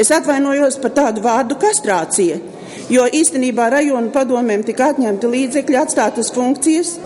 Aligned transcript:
Es 0.00 0.10
atvainojos 0.14 0.80
par 0.82 0.94
tādu 0.96 1.22
vārdu 1.24 1.58
kastrācija, 1.60 2.40
jo 2.90 3.06
īstenībā 3.20 3.68
rajonu 3.76 4.10
padomēm 4.14 4.64
tika 4.66 4.90
atņemti 4.94 5.30
līdzekļi 5.36 5.80
atstātas 5.84 6.32
funkcijas. 6.34 6.96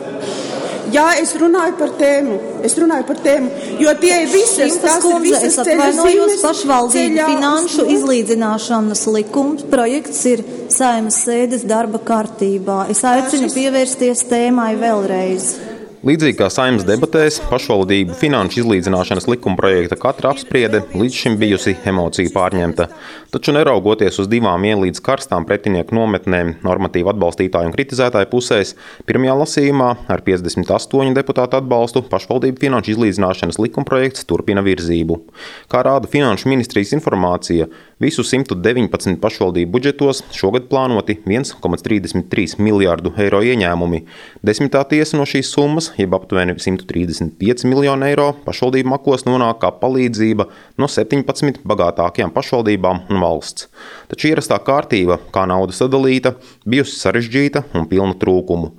Jā, 0.88 1.04
es 1.20 1.34
runāju 1.36 1.74
par 1.76 1.90
tēmu. 2.00 2.36
Es 2.64 2.74
runāju 2.80 3.04
par 3.10 3.18
tēmu, 3.20 3.50
jo 3.82 3.92
tie 4.00 4.22
ir 4.22 4.30
visas 4.32 4.78
tās 4.80 5.04
ir 5.04 5.18
visas 5.20 5.58
ceļojumus 5.68 6.40
pašvaldību 6.40 7.26
finanšu 7.28 7.84
izlīdzināšanas 7.92 9.04
likums. 9.12 9.66
Projekts 9.68 10.24
ir 10.32 10.44
saimas 10.72 11.20
sēdes 11.26 11.68
darba 11.68 12.00
kārtībā. 12.00 12.86
Es 12.94 13.04
aicinu 13.04 13.52
pievērsties 13.52 14.24
tēmai 14.32 14.72
vēlreiz. 14.80 15.52
Līdzīgi 15.98 16.36
kā 16.38 16.46
saimnes 16.46 16.84
debatēs, 16.86 17.40
pašvaldību 17.50 18.14
finanšu 18.14 18.60
izlīdzināšanas 18.60 19.24
likuma 19.26 19.58
projekta 19.58 19.96
katra 19.98 20.30
apspriede 20.30 20.84
līdz 20.92 21.16
šim 21.24 21.38
bijusi 21.40 21.72
emociju 21.90 22.30
pārņemta. 22.36 22.86
Taču 23.34 23.50
neraugoties 23.56 24.20
uz 24.22 24.28
divām 24.30 24.62
ielīdz 24.68 25.02
karstām 25.02 25.42
pretinieku 25.48 25.96
nometnēm 25.98 26.52
normatīvu 26.62 27.10
atbalstītāju 27.10 27.72
un 27.72 27.74
kritizētāju 27.74 28.30
pusēs, 28.30 28.76
pirmajā 29.10 29.34
lasījumā 29.40 29.90
ar 30.14 30.22
58 30.22 31.18
deputātu 31.18 31.58
atbalstu 31.58 32.04
pašvaldību 32.06 32.62
finanšu 32.62 32.94
izlīdzināšanas 32.94 33.58
likuma 33.58 33.90
projekts 33.90 34.22
turpina 34.30 34.62
virzību. 34.62 35.18
Kā 35.66 35.82
rāda 35.82 36.06
Finanšu 36.06 36.46
ministrijas 36.54 36.94
informācija, 36.94 37.66
visu 38.02 38.22
119 38.22 39.18
pašvaldību 39.22 39.72
budžetos 39.74 40.22
šogad 40.34 40.68
plānoti 40.70 41.18
1,33 41.26 42.60
miljārdu 42.62 43.12
eiro 43.18 43.40
ieņēmumi. 43.42 44.04
Desmitā 44.46 44.84
tiesa 44.90 45.18
no 45.18 45.26
šīs 45.26 45.50
summas 45.54 45.90
jeb 45.98 46.14
aptuveni 46.14 46.54
135 46.54 47.66
miljonu 47.66 48.06
eiro, 48.06 48.28
pašvaldību 48.46 48.92
makos 48.94 49.26
nonāk 49.26 49.60
kā 49.64 49.72
palīdzība 49.82 50.46
no 50.78 50.90
17 50.90 51.64
bagātākajām 51.66 52.32
pašvaldībām 52.36 53.04
un 53.10 53.22
valsts. 53.24 53.66
Taču 54.08 54.30
ierastā 54.30 54.60
kārtība, 54.62 55.18
kā 55.34 55.48
nauda 55.50 55.74
sadalīta, 55.74 56.36
bijusi 56.68 57.00
sarežģīta 57.02 57.66
un 57.74 57.90
pilna 57.90 58.14
trūkumu. 58.18 58.72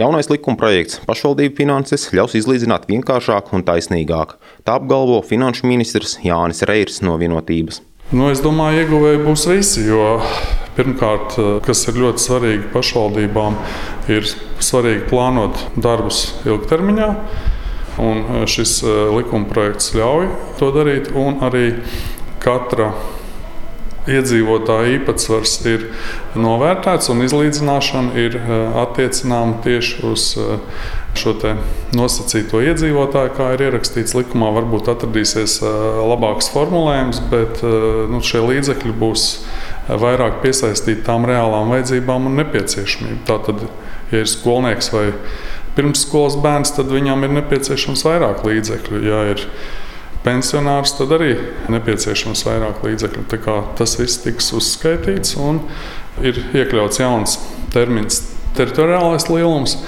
Jaunais 0.00 0.30
likuma 0.32 0.56
projekts 0.56 1.02
pašvaldību 1.04 1.58
finanses 1.58 2.08
ļaus 2.16 2.38
izlīdzināt 2.40 2.88
vienkāršāk 2.88 3.52
un 3.52 3.66
taisnīgāk. 3.68 4.38
Tā 4.64 4.80
apgalvo 4.80 5.20
finanšu 5.28 5.68
ministrs 5.68 6.16
Jānis 6.24 6.64
Reirs 6.64 7.02
no 7.04 7.18
vienotības. 7.20 7.82
Nu, 8.12 8.26
es 8.28 8.42
domāju, 8.44 8.82
ieguvēji 8.82 9.20
būs 9.24 9.42
visi, 9.48 9.86
jo 9.86 10.18
pirmkārt, 10.76 11.38
kas 11.64 11.80
ir 11.88 11.96
ļoti 11.96 12.20
svarīgi 12.20 12.66
pašvaldībām, 12.74 13.56
ir 14.12 14.28
svarīgi 14.60 15.06
plānot 15.08 15.62
darbus 15.80 16.26
ilgtermiņā. 16.44 17.08
Un 18.04 18.44
šis 18.48 18.74
eh, 18.84 19.00
likuma 19.16 19.48
projekts 19.48 19.94
ļauj 19.96 20.28
to 20.60 20.68
darīt, 20.76 21.08
arī 21.48 21.64
katra 22.44 22.90
iedzīvotāja 24.10 24.96
īpatsvars 24.96 25.54
ir 25.70 25.84
novērtēts 26.38 27.10
un 27.12 27.22
izlīdzināšana 27.26 28.16
ir 28.18 28.36
eh, 28.40 28.52
attiecinām 28.82 29.60
tieši 29.62 30.02
uz 30.08 30.24
eh, 30.40 30.80
šo 31.18 31.34
nosacīto 31.94 32.62
iedzīvotāju, 32.64 33.34
kā 33.36 33.50
ir 33.54 33.66
ierakstīts 33.68 34.16
likumā. 34.16 34.50
Varbūt 34.56 34.90
atradīsies 34.94 35.60
eh, 35.62 35.78
labāks 36.12 36.50
formulējums, 36.54 37.22
bet 37.32 37.62
nu, 37.62 38.22
šie 38.24 38.42
līdzekļi 38.48 38.96
būs 38.98 39.28
vairāk 40.02 40.40
piesaistīti 40.42 41.04
tām 41.06 41.26
reālām 41.28 41.70
vajadzībām 41.74 42.30
un 42.30 42.40
nepieciešamībām. 42.42 43.22
Tātad, 43.28 43.66
ja 44.10 44.24
ir 44.24 44.30
skolnieks 44.30 44.90
vai 44.94 45.06
pirmsskolas 45.76 46.36
bērns, 46.42 46.74
tad 46.76 46.90
viņam 46.92 47.22
ir 47.26 47.38
nepieciešams 47.38 48.04
vairāk 48.08 48.42
līdzekļu. 48.46 49.02
Ja 49.06 49.22
ir 49.32 49.46
pensionārs, 50.24 50.94
tad 50.98 51.12
arī 51.18 51.34
nepieciešams 51.72 52.44
vairāk 52.46 52.82
līdzekļu. 52.86 53.26
Tas 53.78 53.98
viss 54.00 54.22
tiks 54.22 54.52
uzskaitīts 54.56 55.36
un 55.40 55.62
ir 56.22 56.38
iekļauts 56.52 57.02
jauns 57.02 57.38
termins- 57.74 58.22
teritoriālais 58.56 59.28
lielums. 59.32 59.78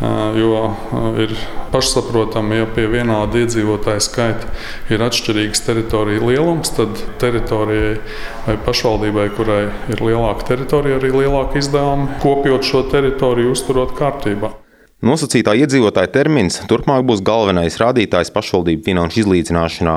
Jo 0.00 0.76
ir 1.20 1.34
pašsaprotami, 1.72 2.56
ja 2.56 2.66
pie 2.66 2.86
vienāda 2.88 3.42
iedzīvotāja 3.42 4.00
skaita 4.00 4.48
ir 4.88 5.02
atšķirīgs 5.04 5.60
teritorija 5.66 6.22
lielums, 6.24 6.72
tad 6.72 6.96
teritorijai 7.20 7.98
vai 8.46 8.56
pašvaldībai, 8.64 9.28
kurai 9.36 9.68
ir 9.92 10.00
lielāka 10.00 10.48
teritorija, 10.54 10.96
arī 10.96 11.12
lielāka 11.12 11.60
izdevuma 11.60 12.16
kopjot 12.22 12.64
šo 12.64 12.82
teritoriju, 12.88 13.52
uzturot 13.52 13.92
kārtībā. 13.98 14.54
Nosacītā 15.00 15.54
iedzīvotāja 15.56 16.10
termins 16.12 16.58
turpmāk 16.68 17.06
būs 17.08 17.22
galvenais 17.24 17.78
rādītājs 17.80 18.28
pašvaldību 18.34 18.82
finanšu 18.84 19.22
izlīdzināšanā. 19.22 19.94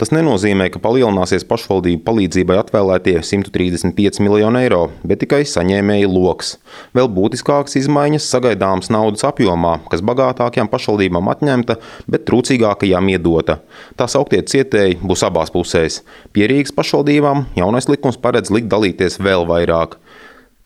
Tas 0.00 0.12
nenozīmē, 0.16 0.70
ka 0.72 0.80
palielināsies 0.80 1.44
pašvaldību 1.44 2.00
palīdzībai 2.06 2.56
atvēlētie 2.62 3.18
135 3.20 4.22
miljoni 4.24 4.62
eiro, 4.64 4.86
bet 5.04 5.20
tikai 5.20 5.42
saņēmēju 5.50 6.08
lokus. 6.08 6.54
Vēl 6.96 7.10
būtiskākas 7.12 7.76
izmaiņas 7.82 8.30
sagaidāmas 8.32 8.88
naudas 8.88 9.26
apjomā, 9.28 9.74
kas 9.92 10.00
bagātākajām 10.00 10.72
pašvaldībām 10.72 11.28
atņemta, 11.34 11.76
bet 12.08 12.24
trūcīgākajām 12.24 13.12
iedota. 13.12 13.58
Tā 14.00 14.08
sauktie 14.08 14.40
cietēji 14.40 14.96
būs 15.04 15.26
abās 15.28 15.52
pusēs. 15.52 16.00
Pierīgas 16.32 16.72
pašvaldībām 16.72 17.44
jaunais 17.60 17.92
likums 17.92 18.16
paredz 18.16 18.48
likt 18.56 18.72
dalīties 18.72 19.20
vēl 19.20 19.44
vairāk. 19.52 19.98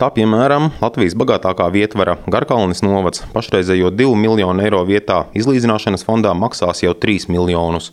Tā 0.01 0.07
piemēram, 0.17 0.71
Latvijas 0.81 1.13
bagātākā 1.21 1.67
vietvara 1.75 2.15
Garkalnis 2.33 2.79
novads 2.81 3.21
pašreizējo 3.35 3.91
2 3.93 4.15
miljonu 4.17 4.65
eiro 4.65 4.79
vietā 4.89 5.27
izlīdzināšanas 5.37 6.07
fondā 6.07 6.33
maksās 6.33 6.81
jau 6.81 6.95
3 6.97 7.29
miljonus. 7.29 7.91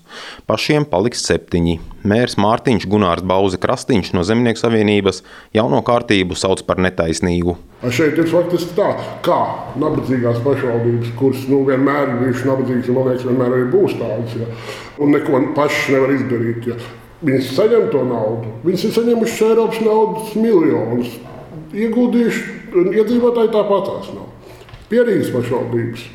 Pašiem 0.48 0.88
paliks 0.88 1.26
7. 1.28 1.76
Mērs 2.08 2.38
Mārtiņš 2.40 2.88
Gunārs 2.88 3.28
Bauze 3.28 3.60
Krastīņš 3.60 4.14
no 4.16 4.24
Zemnieku 4.24 4.64
savienības 4.64 5.20
jauno 5.60 5.84
kārtību 5.84 6.40
sauc 6.40 6.64
par 6.64 6.80
netaisnīgu. 6.80 7.58
Šeit 7.92 8.16
ir 8.16 8.32
faktiski 8.32 8.80
tā, 8.80 8.88
kā 9.28 9.44
nabadzīgās 9.76 10.40
pašvaldības, 10.48 11.12
kuras 11.20 11.44
nu, 11.52 11.66
vienmēr 11.68 12.08
ir 12.08 12.20
bijušas 12.24 12.52
nabadzīgas, 12.54 12.88
un 12.88 13.02
man 13.02 13.12
liekas, 13.12 13.28
vienmēr 13.28 13.60
arī 13.60 13.72
būs 13.76 14.00
tādas, 14.00 14.40
ja, 14.40 14.54
un 15.04 15.12
neko 15.12 15.48
pašas 15.60 15.92
nevar 15.98 16.16
izdarīt. 16.16 16.72
Ja. 16.72 16.84
Viņas 17.28 17.56
saņem 17.58 17.90
to 17.92 18.08
naudu. 18.08 18.60
Viņas 18.64 18.88
ir 18.88 19.02
saņēmušas 19.02 19.50
Eiropas 19.52 19.84
naudas 19.84 20.38
miljonus 20.40 21.18
ieguldījuši, 21.74 22.46
un 22.78 22.94
iedzīvotāji 22.96 23.54
tāpatās 23.54 24.14
nav. 24.16 24.30
Pierīgas 24.92 25.34
pašvaldības 25.34 26.06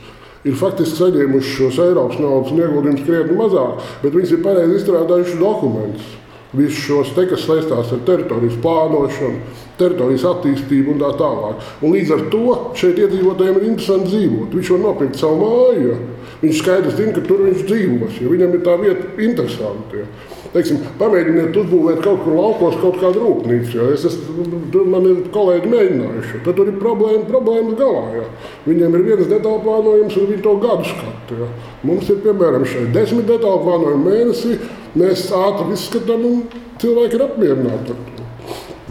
ir 0.48 0.56
faktiski 0.58 0.98
saņēmušas 0.98 1.52
šos 1.58 1.78
Eiropas 1.84 2.20
naudas 2.22 2.54
ieguldījumus 2.56 3.06
krietni 3.06 3.38
mazāk, 3.38 3.86
bet 4.02 4.16
viņas 4.16 4.34
ir 4.34 4.44
pareizi 4.46 4.78
izstrādājušas 4.80 5.40
dokumentus. 5.42 6.10
Visus 6.52 6.82
šos 6.84 7.12
te, 7.16 7.24
kas 7.30 7.46
saistās 7.48 7.92
ar 7.94 8.00
teritorijas 8.04 8.58
plānošanu, 8.60 9.38
teritorijas 9.78 10.26
attīstību 10.28 10.92
un 10.92 10.98
tā 11.00 11.12
tālāk. 11.16 11.62
Un 11.80 11.94
līdz 11.96 12.12
ar 12.12 12.26
to 12.32 12.56
šeit 12.76 13.00
iedzīvotājiem 13.00 13.60
ir 13.60 13.68
interesanti 13.70 14.10
dzīvot. 14.10 14.58
Viņš 14.58 14.72
var 14.74 14.82
nopirkt 14.82 15.16
savu 15.20 15.38
māju, 15.40 15.86
jo 15.86 15.96
viņš 16.42 16.60
skaidrs 16.60 16.98
zina, 16.98 17.14
ka 17.16 17.24
tur 17.26 17.44
viņš 17.46 17.64
dzīvos, 17.68 18.20
jo 18.22 18.30
viņam 18.32 18.56
ir 18.56 18.62
tā 18.66 18.76
vieta 18.80 19.08
interesanta. 19.22 20.02
Ja. 20.02 20.06
Teiksim, 20.52 20.82
pamēģiniet 21.00 21.54
uzbūvēt 21.56 22.02
kaut 22.04 22.26
kur 22.26 22.34
laukos 22.36 22.74
kaut 22.82 22.98
kādu 23.00 23.22
rūpnīcu. 23.22 23.78
Ja. 23.78 23.86
Es 23.94 24.04
esmu, 24.10 24.44
tur 24.74 24.90
man 24.92 25.06
ir 25.08 25.22
kolēģi 25.32 25.70
mēģinājuši. 25.72 26.42
Tad 26.44 26.58
tur 26.58 26.68
ir 26.68 26.76
problēma, 26.82 27.24
problēmas 27.30 27.78
galā. 27.78 28.04
Ja. 28.18 28.26
Viņiem 28.66 28.98
ir 28.98 29.06
viens 29.06 29.30
detālu 29.30 29.62
plānojums, 29.64 30.18
un 30.20 30.28
viņi 30.28 30.44
to 30.44 30.54
gadu 30.60 30.90
skata. 30.90 31.40
Ja. 31.40 31.50
Mums 31.88 32.12
ir 32.12 32.20
piemēram 32.26 32.68
šeit 32.68 32.92
desmit 32.92 33.30
detālu 33.30 33.64
plānojumi 33.64 34.08
mēnesī. 34.10 34.58
Mēs 34.98 35.30
ātri 35.32 35.72
izskatām, 35.72 36.26
un 36.28 36.64
cilvēki 36.82 37.16
ir 37.16 37.28
apmierināti 37.30 37.94
ar 37.96 38.02
to. 38.02 38.12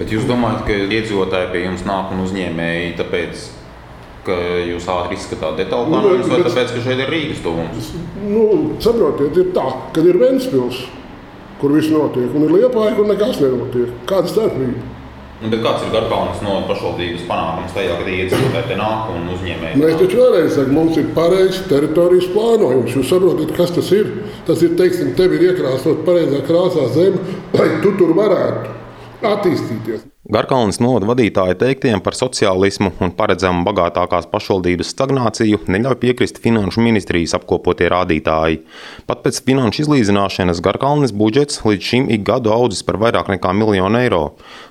Bet 0.02 0.10
jūs 0.10 0.26
domājat, 0.26 0.64
ka 0.66 0.78
iedzīvotāji 0.98 1.52
pie 1.54 1.66
jums 1.68 1.84
nāk 1.86 2.16
un 2.16 2.24
uzņēmēji 2.24 2.94
tāpēc, 2.98 3.44
ka 4.26 4.38
jūs 4.68 4.88
ātri 4.92 5.18
izskatāt 5.18 5.60
detaļu 5.62 5.92
plānojumus, 5.92 6.28
nu, 6.30 6.34
vai 6.34 6.48
tāpēc, 6.48 6.74
ka 6.76 6.88
šeit 6.88 7.04
ir 7.04 7.14
Rīgas 7.14 7.44
tuvums? 7.46 7.94
Nu, 8.22 8.48
saprotiet, 8.84 9.38
ir 9.42 9.54
tā, 9.56 9.68
ka 9.96 10.04
ir 10.06 10.20
Ventspils 10.22 10.84
kur 11.62 11.76
viss 11.78 11.94
notiek, 11.94 12.34
un 12.34 12.48
ir 12.48 12.56
liepaņa, 12.56 12.96
kur 12.98 13.08
nekas 13.10 13.38
nenotiek. 13.44 13.94
Kāda 14.10 14.32
starpība? 14.32 14.90
Nu, 15.42 15.58
kāds 15.62 15.86
ir 15.86 15.94
Garkānas 15.94 16.42
no 16.46 16.60
pašvaldības 16.70 17.24
panākums 17.30 17.74
tajā, 17.74 17.96
kad 17.98 18.10
iedzīvotāji 18.14 18.68
te 18.70 18.78
nāk 18.78 19.08
un 19.14 19.24
uzņēmēji? 19.36 19.80
Mēs 19.82 19.96
taču 19.98 20.20
vēlreiz 20.20 20.52
sakām, 20.54 20.76
mums 20.78 21.00
ir 21.02 21.08
pareizs 21.16 21.64
teritorijas 21.70 22.28
plānojums. 22.34 22.98
Jūs 22.98 23.10
saprotat, 23.10 23.56
kas 23.58 23.74
tas 23.78 23.90
ir? 23.98 24.12
Tas 24.46 24.62
ir, 24.66 24.76
teiksim, 24.78 25.16
tev 25.18 25.34
ir 25.38 25.48
iekrāsot 25.50 26.04
pareizā 26.06 26.44
krāsā 26.46 26.86
zeme, 26.94 27.22
lai 27.58 27.70
tu 27.82 27.94
tur 27.98 28.14
varētu 28.18 28.78
attīstīties. 29.32 30.06
Garkalnas 30.32 30.78
novada 30.80 31.10
vadītāja 31.10 31.58
teiktiem 31.60 32.00
par 32.00 32.16
sociālismu 32.16 32.94
un 33.04 33.10
paredzamu 33.18 33.66
bagātākās 33.68 34.30
pašvaldības 34.32 34.94
stagnāciju 34.94 35.58
neļauj 35.68 35.98
piekrist 36.00 36.38
Finanšu 36.40 36.80
ministrijas 36.86 37.34
apkopotie 37.36 37.90
rādītāji. 37.92 38.62
Pat 39.10 39.26
pēc 39.26 39.42
finanšu 39.44 39.84
izlīdzināšanas 39.84 40.62
Garkalnes 40.64 41.12
budžets 41.12 41.60
līdz 41.66 41.90
šim 41.90 42.08
ik 42.16 42.24
gadu 42.30 42.54
audzis 42.56 42.80
par 42.88 43.02
vairāk 43.02 43.28
nekā 43.34 43.52
miljonu 43.60 44.00
eiro. 44.00 44.22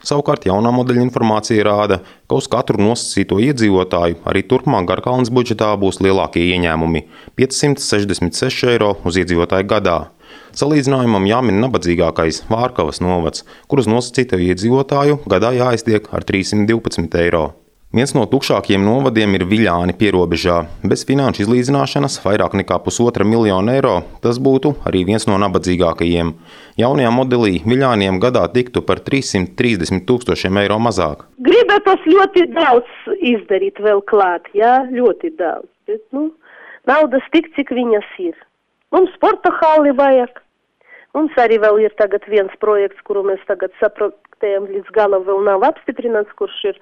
Savukārt 0.01 0.49
jaunā 0.49 0.73
modeļa 0.73 1.05
informācija 1.05 1.67
rāda, 1.69 2.01
ka 2.25 2.41
uz 2.41 2.49
katru 2.49 2.81
nosacīto 2.81 3.37
iedzīvotāju 3.45 4.23
arī 4.33 4.47
turpmāk 4.49 4.89
Garkalnes 4.89 5.29
budžetā 5.29 5.75
būs 5.77 6.01
lielākie 6.01 6.47
ieņēmumi- 6.55 7.05
566 7.37 8.65
eiro 8.73 8.95
uz 9.05 9.21
iedzīvotāju 9.21 9.69
gadā. 9.77 9.99
Salīdzinājumam 10.57 11.29
jāmin 11.31 11.61
nabadzīgākais 11.63 12.45
Vārkavas 12.51 12.99
novads, 13.05 13.47
kur 13.71 13.83
uz 13.83 13.89
nosacīto 13.91 14.41
iedzīvotāju 14.43 15.23
gadā 15.31 15.55
jāiztiek 15.57 16.11
ar 16.15 16.27
312 16.27 17.19
eiro. 17.23 17.51
Viens 17.91 18.13
no 18.15 18.23
tukšākajiem 18.31 18.85
novadiem 18.87 19.33
ir 19.35 19.43
Viļāni 19.51 19.97
pierobežā. 19.99 20.61
Bez 20.87 21.01
finanšu 21.09 21.43
izlīdzināšanas 21.43 22.21
vairāk 22.23 22.53
nekā 22.61 22.77
pusotra 22.85 23.25
miljona 23.27 23.75
eiro 23.75 23.97
tas 24.23 24.39
būtu 24.39 24.77
arī 24.87 25.01
viens 25.09 25.27
no 25.27 25.35
nabadzīgākajiem. 25.43 26.31
Jaunajā 26.79 27.11
modelī 27.17 27.57
Viļāniem 27.67 28.21
gadā 28.23 28.45
tiktu 28.55 28.85
par 28.87 29.03
330 29.03 30.07
tūkstošiem 30.07 30.61
eiro 30.63 30.79
mazāk. 30.79 31.27
Gribētos 31.43 32.07
ļoti 32.07 32.47
daudz 32.55 33.11
izdarīt 33.33 33.83
vēl 33.83 34.05
klāt, 34.07 34.47
jā, 34.55 34.85
ļoti 34.95 35.35
daudz. 35.43 35.67
Bet, 35.91 36.05
nu, 36.15 36.29
naudas 36.87 37.27
tik, 37.35 37.51
cik 37.59 37.75
viņas 37.75 38.15
ir. 38.23 38.39
Mums 38.95 39.13
sporta 39.15 39.53
hali 39.61 39.93
vajag. 39.95 40.41
Mums 41.15 41.37
arī 41.43 41.59
vēl 41.63 41.81
ir 41.85 41.95
tagad 41.99 42.27
viens 42.31 42.55
projekts, 42.63 43.03
kuru 43.07 43.23
mēs 43.27 43.43
tagad 43.49 43.75
saproktējam 43.81 44.69
līdz 44.71 44.91
galam 44.95 45.27
vēl 45.27 45.43
nav 45.47 45.67
apstiprināts, 45.67 46.35
kurš 46.39 46.59
ir 46.73 46.81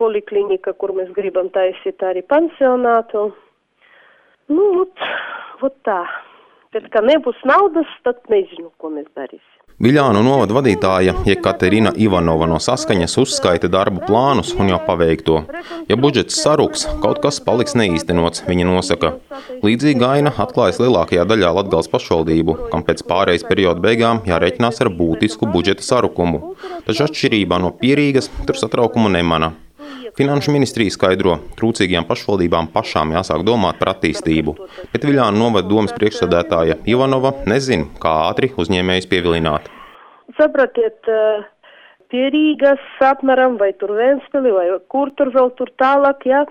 poliklinika, 0.00 0.74
kur 0.76 0.92
mēs 0.96 1.12
gribam 1.16 1.48
taisīt 1.54 2.04
arī 2.04 2.24
pansionātu. 2.32 3.30
Nu, 4.52 4.66
ot, 4.84 5.06
ot 5.64 5.76
tā. 5.88 6.02
Bet, 6.76 6.88
ka 6.92 7.00
nebūs 7.04 7.40
naudas, 7.48 7.88
tad 8.04 8.20
nezinu, 8.32 8.72
ko 8.80 8.92
mēs 8.92 9.08
darīsim. 9.16 9.65
Viļānu 9.76 10.22
novada 10.24 10.54
vadītāja 10.56 11.12
Jekaterina 11.28 11.90
Ivanova 12.00 12.46
no 12.48 12.56
saskaņas 12.64 13.18
uzskaita 13.20 13.68
darbu 13.68 14.06
plānus 14.06 14.54
un 14.56 14.70
jau 14.72 14.78
paveikto. 14.86 15.42
Ja 15.90 15.98
budžets 16.00 16.38
saruks, 16.40 16.86
kaut 17.02 17.20
kas 17.20 17.42
paliks 17.44 17.76
neīstenots, 17.76 18.46
viņa 18.48 18.64
nosaka. 18.70 19.10
Līdzīga 19.60 20.14
aina 20.14 20.32
atklājas 20.32 20.80
lielākajā 20.80 21.28
daļā 21.28 21.52
Latgales 21.58 21.92
pašvaldību, 21.92 22.56
kam 22.72 22.86
pēc 22.88 23.04
pārejas 23.04 23.44
perioda 23.44 23.84
beigām 23.84 24.24
jārēķinās 24.24 24.80
ar 24.80 24.94
būtisku 24.96 25.50
budžeta 25.52 25.84
sarukumu. 25.84 26.56
Taču 26.88 27.04
atšķirībā 27.10 27.60
no 27.60 27.74
pierīgas 27.76 28.32
tur 28.48 28.56
satraukumu 28.56 29.12
nemana. 29.12 29.52
Finanšu 30.16 30.48
ministrija 30.54 30.88
skaidro, 30.94 31.34
trūcīgajām 31.58 32.06
pašvaldībām 32.08 32.70
pašām 32.72 33.10
jāsāk 33.12 33.42
domāt 33.44 33.76
par 33.76 33.90
attīstību, 33.90 34.54
bet 34.88 35.02
Viļāna 35.04 35.36
novada 35.36 35.68
domas 35.68 35.92
priekšsēdētāja 35.92 36.78
Ivanova 36.88 37.34
nezina, 37.44 37.84
kā 38.00 38.14
ātri 38.30 38.48
uzņēmējus 38.56 39.10
pievilināt. 39.10 39.68
Sapratiet, 40.38 41.04
eh, 41.12 41.44
pie 42.08 42.24
Rīgas 42.32 42.80
apmēram 43.10 43.58
vai 43.60 43.74
tur 43.76 43.92
Ventspili 43.98 44.54
vai 44.56 44.66
kur 44.88 45.12
tur 45.20 45.34
vēl 45.36 45.52
tur 45.60 45.68
tālāk, 45.76 46.24
jā. 46.24 46.46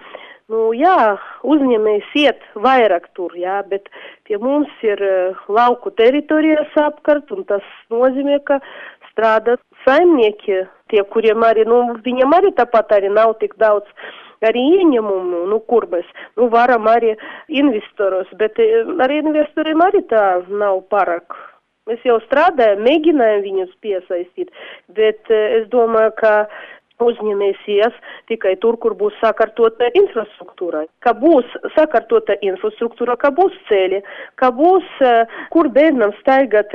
Nu, 0.45 0.69
jā, 0.77 1.17
uzņēmējs 1.41 2.13
iet 2.21 2.44
vairāk 2.53 3.09
tur, 3.17 3.33
jā, 3.33 3.63
bet 3.65 3.89
pie 4.29 4.38
mums 4.38 4.69
ir 4.85 5.01
uh, 5.01 5.39
lauku 5.50 5.89
teritorijas 5.89 6.69
apkārt, 6.77 7.31
un 7.33 7.41
tas 7.50 7.65
nozīmē, 7.89 8.38
ka 8.45 8.59
strādā 9.09 9.57
saimnieki, 9.88 10.67
tie, 10.95 11.03
kuriem 11.12 11.44
arī, 11.44 11.68
nu, 11.68 11.81
viņam 12.06 12.38
arī 12.39 12.56
tāpat 12.56 12.95
arī 12.95 13.12
nav 13.12 13.36
tik 13.44 13.57
daudz 13.59 13.89
arī 14.45 14.62
ieņemumu, 14.80 15.45
nu, 15.51 15.59
kur 15.69 15.88
mēs, 15.92 16.07
nu, 16.39 16.47
varam 16.53 16.88
arī 16.92 17.15
investorus, 17.50 18.31
bet 18.39 18.59
e, 18.62 18.69
ar 19.01 19.12
investoriem 19.12 19.83
arī 19.86 20.06
tā 20.12 20.25
nav 20.50 20.86
parāk. 20.94 21.36
Mēs 21.86 22.01
jau 22.06 22.18
strādājam, 22.24 22.81
mēģinājam 22.81 23.44
viņus 23.44 23.74
piesaistīt, 23.86 24.50
bet 24.97 25.30
es 25.30 25.68
domāju, 25.69 26.15
ka 26.18 26.31
uzņēmējs 27.03 27.65
ies 27.75 27.98
tikai 28.31 28.56
tur, 28.63 28.77
kur 28.81 28.95
būs 28.98 29.13
sakārtota 29.21 29.91
infrastruktūra. 30.00 30.86
Ka 31.03 31.13
būs 31.13 31.45
sakārtota 31.75 32.38
infrastruktūra, 32.41 33.18
ka 33.21 33.30
būs 33.36 33.53
ceļi, 33.69 34.01
ka 34.39 34.50
būs, 34.56 34.88
kur 35.53 35.69
bērnam 35.75 36.15
staigāt 36.24 36.74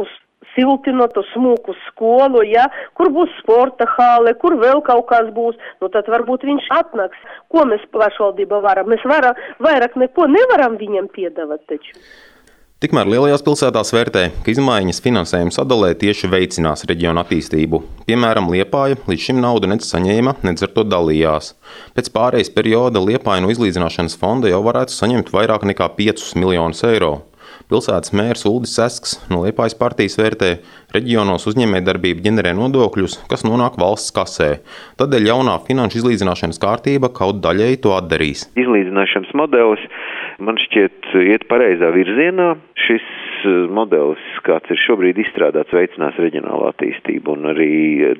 uz 0.00 0.08
siltinotu 0.54 1.24
smuku 1.32 1.74
skolu, 1.86 2.44
ja, 2.46 2.68
kur 2.98 3.10
būs 3.14 3.32
sporta 3.40 3.88
hāle, 3.96 4.34
kur 4.40 4.58
vēl 4.60 4.82
kaut 4.86 5.08
kas 5.10 5.32
būs, 5.34 5.58
nu 5.82 5.90
tad 5.92 6.08
varbūt 6.12 6.46
viņš 6.48 6.70
atnāks. 6.78 7.26
Ko 7.52 7.66
mēs 7.68 7.84
pašvaldība 7.92 8.62
varam? 8.64 8.88
Mēs 8.92 9.04
varam, 9.08 9.36
vairāk 9.62 9.98
neko 10.00 10.30
nevaram 10.30 10.78
viņam 10.80 11.10
piedāvāt 11.14 11.66
taču. 11.70 11.94
Tikmēr 12.76 13.08
lielajās 13.08 13.40
pilsētās 13.40 13.88
vērtē, 13.96 14.22
ka 14.44 14.50
izmaiņas 14.52 14.98
finansējuma 15.00 15.54
sadalē 15.54 15.94
tieši 15.96 16.28
veicinās 16.28 16.84
reģionu 16.84 17.22
attīstību. 17.22 17.78
Piemēram, 18.04 18.50
Liepāja 18.52 18.98
līdz 19.08 19.22
šim 19.30 19.40
naudu 19.40 19.70
nec 19.70 19.86
saņēma, 19.88 20.34
nec 20.44 20.60
ar 20.60 20.74
to 20.74 20.84
dalījās. 20.84 21.54
Pēc 21.96 22.10
pārejas 22.12 22.52
perioda 22.52 23.00
Liepāja 23.00 23.40
no 23.46 23.48
izlīdzināšanas 23.54 24.18
fonda 24.20 24.52
jau 24.52 24.60
varētu 24.68 24.92
saņemt 24.92 25.32
vairāk 25.32 25.64
nekā 25.72 25.88
5 25.96 26.26
miljonus 26.36 26.84
eiro. 26.84 27.14
Pilsētas 27.66 28.12
mērs 28.14 28.44
Uldis 28.46 28.76
Sesks 28.78 29.16
no 29.26 29.40
Liepājas 29.42 29.74
partijas 29.74 30.14
vērtē, 30.20 30.50
reģionos 30.94 31.48
uzņēmējdarbība 31.50 32.22
ģenerē 32.22 32.52
nodokļus, 32.54 33.16
kas 33.26 33.42
nonāk 33.42 33.74
valsts 33.82 34.14
kasē. 34.14 34.50
Tādēļ 35.00 35.26
jaunā 35.32 35.56
finanšu 35.66 35.98
izlīdzināšanas 35.98 36.62
kārtība 36.62 37.10
kaut 37.16 37.40
daļēji 37.42 37.80
to 37.82 37.96
atdarīs. 37.96 38.46
Izlīdzināšanas 38.54 39.34
modelis 39.42 39.82
man 40.38 40.60
šķiet 40.62 41.10
iet 41.24 41.48
pareizā 41.50 41.90
virzienā. 41.96 42.52
Šis 42.86 43.06
eh, 43.48 43.58
modelis, 43.74 44.22
kāds 44.46 44.70
ir 44.70 44.78
šobrīd 44.84 45.18
izstrādāts, 45.24 45.74
veicinās 45.74 46.22
reģionālo 46.22 46.70
attīstību 46.70 47.34
un 47.34 47.50
arī 47.50 47.72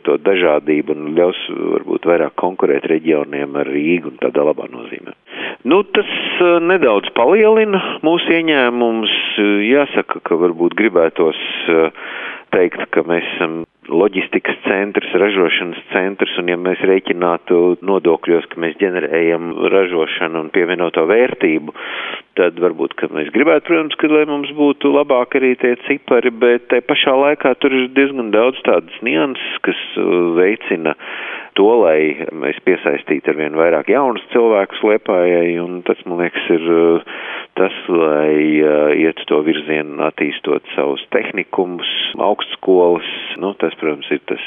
to 0.08 0.18
dažādību 0.26 0.96
un 0.96 1.12
ļaus 1.20 1.46
varbūt 1.76 2.10
vairāk 2.10 2.34
konkurēt 2.42 2.90
reģioniem 2.90 3.62
ar 3.62 3.70
Rīgu 3.70 4.10
un 4.10 4.18
tādā 4.26 4.42
labā 4.50 4.66
nozīmē. 4.74 5.14
Nu, 5.64 5.82
tas 5.96 6.10
uh, 6.40 6.58
nedaudz 6.62 7.08
palielina 7.16 7.80
mūsu 8.06 8.36
ieņēmumus. 8.36 9.14
Jāsaka, 9.66 10.20
ka 10.26 10.38
varbūt 10.40 10.76
gribētos 10.78 11.40
uh, 11.72 11.88
teikt, 12.54 12.84
ka 12.92 13.06
mēs 13.08 13.26
esam 13.36 13.64
loģistikas 13.92 14.58
centrs, 14.64 15.12
ražošanas 15.14 15.80
centrs, 15.92 16.34
un 16.40 16.50
ja 16.50 16.56
mēs 16.60 16.82
rēķinātu 16.86 17.78
nodokļos, 17.86 18.48
ka 18.50 18.60
mēs 18.62 18.76
ģenerējam 18.80 19.52
ražošanu 19.72 20.44
un 20.44 20.50
pievienoto 20.54 21.06
vērtību, 21.08 21.74
tad 22.36 22.58
varbūt, 22.60 22.96
ka 22.98 23.08
mēs 23.14 23.30
gribētu, 23.34 23.68
protams, 23.70 23.96
ka 24.00 24.10
lai 24.12 24.26
mums 24.28 24.52
būtu 24.56 24.92
labāk 24.92 25.38
arī 25.38 25.54
tie 25.60 25.74
cipari, 25.86 26.32
bet 26.34 26.68
te 26.72 26.82
pašā 26.84 27.14
laikā 27.16 27.54
tur 27.62 27.74
ir 27.74 27.88
diezgan 27.96 28.32
daudz 28.34 28.60
tādas 28.66 29.02
nianses, 29.06 29.60
kas 29.66 29.80
uh, 30.00 30.34
veicina 30.36 30.96
to, 31.56 31.68
lai 31.80 32.26
mēs 32.36 32.58
piesaistītu 32.66 33.32
ar 33.32 33.40
vien 33.40 33.56
vairāk 33.56 33.88
jaunus 33.92 34.24
cilvēkus 34.34 34.84
Liepājai, 34.86 35.56
un 35.62 35.80
tas, 35.86 36.00
man 36.08 36.20
liekas, 36.24 36.44
ir 36.52 36.68
uh, 36.72 37.14
tas, 37.56 37.76
lai 37.88 38.60
uh, 38.60 38.92
iet 38.92 39.22
to 39.30 39.40
virzienu 39.46 40.02
attīstot 40.06 40.66
savus 40.74 41.04
tehnikumus, 41.14 41.88
augstskolas, 42.20 43.08
nu, 43.40 43.52
tas, 43.60 43.76
protams, 43.80 44.08
ir 44.14 44.22
tas 44.30 44.42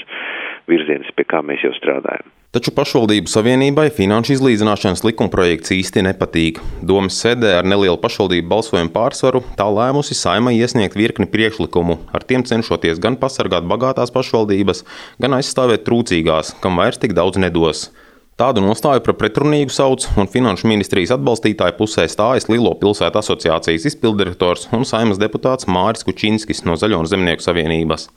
virziens, 0.70 1.10
pie 1.16 1.26
kā 1.30 1.42
mēs 1.46 1.64
jau 1.66 1.74
strādājam. 1.78 2.28
Taču 2.50 2.72
pašvaldību 2.74 3.30
savienībai 3.30 3.92
finanšu 3.94 4.34
izlīdzināšanas 4.34 5.04
likumprojekts 5.06 5.70
īsti 5.76 6.02
nepatīk. 6.08 6.58
Domas 6.82 7.20
sēdē 7.22 7.52
ar 7.60 7.68
nelielu 7.70 8.00
pašvaldību 8.02 8.50
balsojumu 8.50 8.90
pārsvaru 8.96 9.44
tā 9.60 9.68
lēmusi 9.70 10.18
saimai 10.18 10.56
iesniegt 10.58 10.98
virkni 10.98 11.30
priekšlikumu, 11.30 12.00
ar 12.10 12.26
tiem 12.26 12.42
cenšoties 12.50 12.98
gan 13.04 13.20
pasargāt 13.22 13.70
bagātās 13.70 14.10
pašvaldības, 14.16 14.82
gan 15.22 15.38
aizstāvēt 15.38 15.86
trūcīgās, 15.86 16.56
kam 16.64 16.82
vairs 16.82 16.98
tik 16.98 17.14
daudz 17.14 17.38
nedos. 17.38 17.92
Tādu 18.40 18.62
nostāju 18.64 19.02
par 19.04 19.18
pretrunīgu 19.20 19.74
sauc 19.76 20.06
un 20.16 20.30
Finanšu 20.32 20.70
ministrijas 20.72 21.12
atbalstītāju 21.12 21.74
pusē 21.76 22.06
stājas 22.08 22.46
Lilo 22.48 22.72
pilsētu 22.80 23.20
asociācijas 23.20 23.84
izpildirektors 23.90 24.70
un 24.78 24.86
saimas 24.88 25.20
deputāts 25.20 25.68
Māris 25.68 26.08
Kučinskis 26.08 26.64
no 26.64 26.78
Zaļo 26.80 27.02
un 27.04 27.12
Zemnieku 27.12 27.44
savienības. 27.44 28.08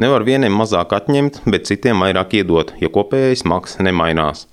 Nevar 0.00 0.24
vieniem 0.24 0.56
mazāk 0.56 0.96
atņemt, 0.96 1.42
bet 1.52 1.68
citiem 1.68 2.00
vairāk 2.00 2.38
iedot, 2.40 2.72
ja 2.80 2.88
kopējais 2.88 3.44
maks 3.44 3.76
nemainās. 3.84 4.46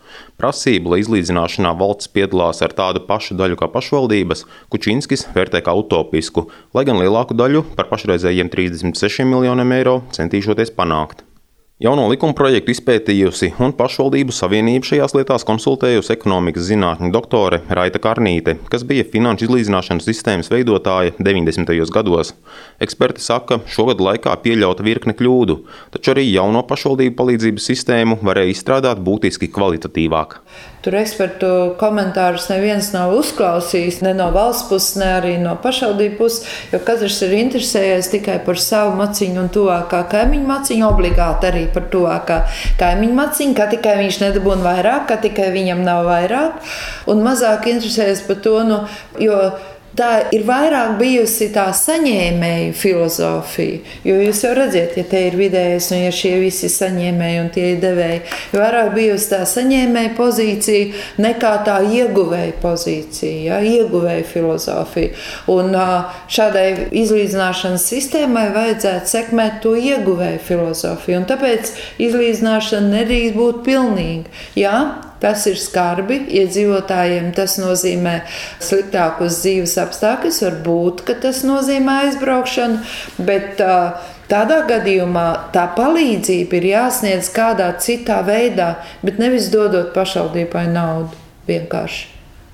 Prasību, 0.44 0.92
lai 0.92 1.04
izlīdzināšanā 1.06 1.72
valsts 1.80 2.12
piedalās 2.12 2.60
ar 2.60 2.76
tādu 2.76 3.08
pašu 3.08 3.40
daļu 3.40 3.64
kā 3.64 3.72
pašvaldības, 3.72 4.44
Kučinskis 4.76 5.30
vērtē 5.32 5.64
kā 5.64 5.72
utopisku, 5.72 6.50
lai 6.76 6.84
gan 6.84 7.00
lielāku 7.00 7.40
daļu 7.40 7.70
par 7.80 7.88
pašreizējiem 7.96 8.52
36 8.52 9.24
miljoniem 9.32 9.78
eiro 9.80 10.02
centīšoties 10.12 10.76
panākt. 10.76 11.24
Jauno 11.84 12.06
likuma 12.08 12.32
projektu 12.32 12.72
izpētījusi 12.72 13.50
un 13.60 13.74
pašvaldību 13.76 14.32
savienību 14.32 14.88
šajās 14.88 15.18
lietās 15.18 15.44
konsultējusi 15.44 16.14
ekonomikas 16.14 16.70
zinātņu 16.70 17.10
doktore 17.12 17.60
Raita 17.68 18.00
Karnīte, 18.00 18.54
kas 18.72 18.86
bija 18.88 19.04
finanšu 19.04 19.50
izlīdzināšanas 19.50 20.08
sistēmas 20.08 20.48
veidotāja 20.54 21.12
90. 21.20 21.76
gados. 21.92 22.32
Eksperti 22.80 23.20
saka, 23.26 23.60
šogad 23.68 24.00
laikā 24.00 24.32
pieļauta 24.46 24.86
virkne 24.88 25.12
kļūdu, 25.20 25.58
taču 25.92 26.14
arī 26.16 26.24
jauno 26.30 26.64
pašvaldību 26.70 27.18
palīdzības 27.20 27.68
sistēmu 27.74 28.22
varēja 28.24 28.56
izstrādāt 28.56 29.04
būtiski 29.04 29.52
kvalitatīvāk. 29.52 30.40
Tur 30.84 30.98
ekspertu 31.00 31.50
komentārus 31.80 32.50
neviens 32.52 32.90
nav 32.92 33.12
uzklausījis, 33.16 34.02
ne 34.04 34.12
no 34.18 34.30
valsts 34.36 34.68
puses, 34.68 34.98
ne 35.00 35.12
arī 35.18 35.36
no 35.40 35.58
pašvaldību 35.64 36.18
puses, 36.20 36.48
jo 36.72 36.80
katrs 36.84 37.22
ir 37.28 37.38
interesējies 37.38 38.12
tikai 38.12 38.40
par 38.44 38.60
savu 38.60 38.98
maciņu 39.00 39.40
un 39.46 39.48
tuvākā 39.52 40.02
kaimiņu 40.12 40.50
maciņu, 40.50 40.90
obligāti 40.90 41.52
arī 41.52 41.64
par 41.74 41.88
tuvākā 41.94 42.40
kaimiņu 42.80 43.18
maciņu, 43.20 43.58
ka 43.58 43.68
tikai 43.74 43.98
viņš 44.02 44.20
nedabūna 44.24 44.66
vairāk, 44.66 45.06
ka 45.12 45.20
tikai 45.24 45.52
viņam 45.56 45.84
nav 45.86 46.06
vairāk, 46.08 46.74
un 47.12 47.24
mazāk 47.26 47.70
interesējies 47.74 48.26
par 48.28 48.42
to, 48.46 48.58
nu, 48.68 48.82
jo 49.22 49.40
tā 49.98 50.10
ir 50.34 50.44
vairāk 50.48 50.96
bijusi 51.00 51.50
tā 51.54 51.68
saņēmēju 51.78 52.74
filozofija. 52.78 53.80
Jo 54.08 54.18
jūs 54.22 54.42
jau 54.46 54.54
redzat, 54.58 54.98
ja 54.98 55.06
te 55.10 55.22
ir 55.28 55.38
vidējais 55.38 55.90
un 55.94 56.04
ja 56.06 56.14
šie 56.16 56.34
visi 56.42 56.70
saņēmēji 56.72 57.42
un 57.44 57.52
tie 57.54 57.66
ir 57.74 57.82
devēji, 57.84 58.22
jo 58.54 58.64
vairāk 58.64 58.94
bijusi 58.96 59.30
tā 59.34 59.42
saņēmēja 59.50 60.14
pozīcija 60.18 61.22
nekā 61.24 61.54
tā 61.68 61.78
ieguvēja 61.86 62.58
pozīcija, 62.64 63.40
ja, 63.48 63.62
ieguvēja 63.62 64.26
filozofija. 64.28 65.14
Un 65.54 65.78
šādai 66.34 66.68
izlīdzināšanas 67.04 67.88
sistēmai 67.94 68.50
vajadzētu 68.56 69.14
sekmēt 69.14 69.62
to 69.64 69.76
ieguvēju 69.78 70.42
filozofiju. 70.48 71.22
Un 71.22 71.30
tāpēc 71.30 71.74
izlīdzināšana 72.02 72.94
nedrīkst 72.98 73.38
būt 73.38 73.64
pilnīga. 73.68 74.32
Jā, 74.58 74.78
Tas 75.24 75.46
ir 75.48 75.56
skarbi 75.60 76.18
iedzīvotājiem. 76.42 77.30
Tas 77.36 77.56
nozīmē 77.62 78.18
sliktākus 78.60 79.40
dzīves 79.40 79.78
apstākļus. 79.86 80.42
Varbūt 80.44 81.06
tas 81.24 81.44
nozīmē 81.48 82.00
aizbraukšanu, 82.08 82.82
bet 83.24 83.62
tādā 84.32 84.60
gadījumā 84.68 85.28
tā 85.56 85.70
palīdzība 85.78 86.60
ir 86.60 86.70
jāsniedz 86.74 87.32
kādā 87.36 87.72
citā 87.80 88.20
veidā, 88.28 88.74
bet 89.06 89.22
nevis 89.24 89.48
dodot 89.54 89.94
pašvaldībai 89.96 90.68
naudu 90.74 91.16
vienkārši. 91.48 92.10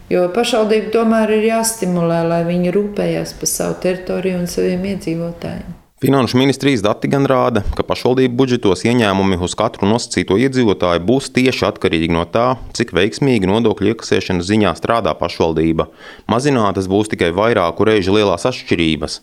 Jo 0.10 0.24
pašvaldība 0.34 0.94
tomēr 0.94 1.36
ir 1.38 1.52
jāstimulē, 1.52 2.24
lai 2.30 2.42
viņi 2.48 2.74
rūpējas 2.74 3.36
par 3.42 3.56
savu 3.58 3.78
teritoriju 3.82 4.42
un 4.42 4.50
saviem 4.50 4.88
iedzīvotājiem. 4.94 5.79
Finanšu 6.02 6.38
ministrijas 6.38 6.80
dati 6.80 7.10
gan 7.12 7.26
rāda, 7.28 7.60
ka 7.76 7.84
pašvaldību 7.84 8.38
budžetos 8.40 8.86
ieņēmumi 8.88 9.36
uz 9.44 9.52
katru 9.60 9.90
nosacīto 9.90 10.38
iedzīvotāju 10.40 11.02
būs 11.04 11.28
tieši 11.36 11.66
atkarīgi 11.68 12.16
no 12.16 12.24
tā, 12.24 12.54
cik 12.78 12.94
veiksmīgi 12.96 13.50
nodokļu 13.52 13.92
iekasēšanas 13.92 14.48
ziņā 14.48 14.72
strādā 14.80 15.12
pašvaldība. 15.20 15.90
Mazinātas 16.32 16.88
būs 16.88 17.12
tikai 17.12 17.34
vairāku 17.36 17.90
reižu 17.92 18.16
lielās 18.16 18.48
atšķirības. 18.48 19.20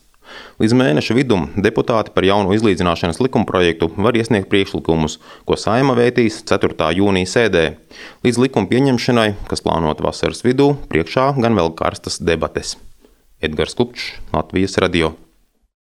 Līdz 0.61 0.77
mēneša 0.77 1.17
vidum 1.17 1.49
deputāti 1.57 2.13
par 2.13 2.29
jauno 2.29 2.53
izlīdzināšanas 2.53 3.23
likumprojektu 3.25 3.95
var 3.97 4.21
iesniegt 4.21 4.53
priekšlikumus, 4.53 5.17
ko 5.49 5.57
saima 5.57 5.97
vētīs 5.97 6.43
4. 6.45 6.93
jūnija 7.01 7.35
sēdē. 7.39 7.67
Līdz 8.27 8.43
likuma 8.45 8.69
pieņemšanai, 8.69 9.31
kas 9.49 9.65
plānota 9.65 10.05
vasaras 10.11 10.45
vidū, 10.45 10.75
priekšā 10.93 11.31
gan 11.41 11.57
vēl 11.57 11.73
karstas 11.79 12.21
debates. 12.21 12.77
Edgars 13.41 13.79
Kupčs, 13.79 14.19
Latvijas 14.37 14.77
radio. 14.83 15.17